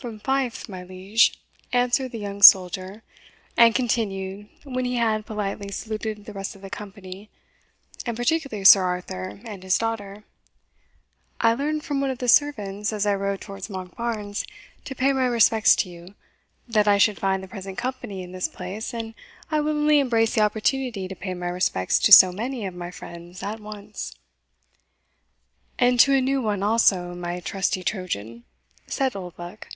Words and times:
"From 0.00 0.20
Fife, 0.20 0.68
my 0.68 0.84
liege," 0.84 1.40
answered 1.72 2.12
the 2.12 2.20
young 2.20 2.40
soldier, 2.40 3.02
and 3.56 3.74
continued, 3.74 4.48
when 4.62 4.84
he 4.84 4.94
had 4.94 5.26
politely 5.26 5.72
saluted 5.72 6.24
the 6.24 6.32
rest 6.32 6.54
of 6.54 6.62
the 6.62 6.70
company, 6.70 7.30
and 8.06 8.16
particularly 8.16 8.64
Sir 8.64 8.80
Arthur 8.84 9.40
and 9.44 9.64
his 9.64 9.76
daughter 9.76 10.22
"I 11.40 11.54
learned 11.54 11.82
from 11.82 12.00
one 12.00 12.10
of 12.10 12.18
the 12.18 12.28
servants, 12.28 12.92
as 12.92 13.06
I 13.06 13.14
rode 13.16 13.40
towards 13.40 13.68
Monkbarns 13.68 14.44
to 14.84 14.94
pay 14.94 15.12
my 15.12 15.26
respects 15.26 15.74
to 15.74 15.88
you, 15.88 16.14
that 16.68 16.86
I 16.86 16.96
should 16.96 17.18
find 17.18 17.42
the 17.42 17.48
present 17.48 17.76
company 17.76 18.22
in 18.22 18.30
this 18.30 18.46
place, 18.46 18.94
and 18.94 19.14
I 19.50 19.58
willingly 19.60 19.98
embrace 19.98 20.36
the 20.36 20.42
opportunity 20.42 21.08
to 21.08 21.16
pay 21.16 21.34
my 21.34 21.48
respects 21.48 21.98
to 21.98 22.12
so 22.12 22.30
many 22.30 22.64
of 22.66 22.74
my 22.76 22.92
friends 22.92 23.42
at 23.42 23.58
once." 23.58 24.14
"And 25.76 25.98
to 25.98 26.14
a 26.14 26.20
new 26.20 26.40
one 26.40 26.62
also, 26.62 27.16
my 27.16 27.40
trusty 27.40 27.82
Trojan," 27.82 28.44
said 28.86 29.16
Oldbuck. 29.16 29.66